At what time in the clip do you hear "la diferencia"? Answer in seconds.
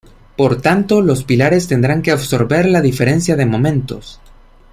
2.65-3.35